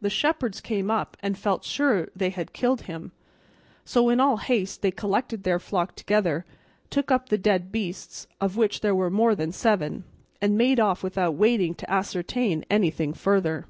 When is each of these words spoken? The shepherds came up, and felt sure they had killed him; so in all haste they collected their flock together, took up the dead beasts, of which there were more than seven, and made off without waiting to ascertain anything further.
The 0.00 0.08
shepherds 0.08 0.60
came 0.60 0.88
up, 0.88 1.16
and 1.18 1.36
felt 1.36 1.64
sure 1.64 2.06
they 2.14 2.30
had 2.30 2.52
killed 2.52 2.82
him; 2.82 3.10
so 3.84 4.08
in 4.08 4.20
all 4.20 4.36
haste 4.36 4.82
they 4.82 4.92
collected 4.92 5.42
their 5.42 5.58
flock 5.58 5.96
together, 5.96 6.44
took 6.90 7.10
up 7.10 7.28
the 7.28 7.38
dead 7.38 7.72
beasts, 7.72 8.28
of 8.40 8.56
which 8.56 8.82
there 8.82 8.94
were 8.94 9.10
more 9.10 9.34
than 9.34 9.50
seven, 9.50 10.04
and 10.40 10.56
made 10.56 10.78
off 10.78 11.02
without 11.02 11.34
waiting 11.34 11.74
to 11.74 11.90
ascertain 11.90 12.64
anything 12.70 13.12
further. 13.12 13.66